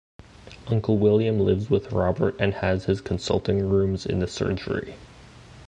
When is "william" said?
0.97-1.39